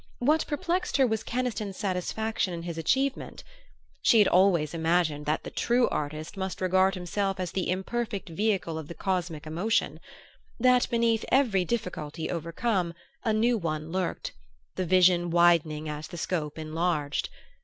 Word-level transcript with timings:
What 0.17 0.47
perplexed 0.47 0.97
her 0.97 1.05
was 1.05 1.21
Keniston's 1.23 1.77
satisfaction 1.77 2.55
in 2.55 2.63
his 2.63 2.75
achievement. 2.75 3.43
She 4.01 4.17
had 4.17 4.27
always 4.27 4.73
imagined 4.73 5.27
that 5.27 5.43
the 5.43 5.51
true 5.51 5.87
artist 5.89 6.35
must 6.35 6.59
regard 6.59 6.95
himself 6.95 7.39
as 7.39 7.51
the 7.51 7.69
imperfect 7.69 8.27
vehicle 8.29 8.79
of 8.79 8.87
the 8.87 8.95
cosmic 8.95 9.45
emotion 9.45 9.99
that 10.59 10.89
beneath 10.89 11.23
every 11.31 11.65
difficulty 11.65 12.31
overcome 12.31 12.95
a 13.23 13.31
new 13.31 13.59
one 13.59 13.91
lurked, 13.91 14.31
the 14.75 14.87
vision 14.87 15.29
widening 15.29 15.87
as 15.87 16.07
the 16.07 16.17
scope 16.17 16.57
enlarged. 16.57 17.29